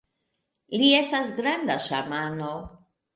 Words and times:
Li 0.81 0.87
estas 0.99 1.29
granda 1.39 1.75
ŝamano! 1.89 2.49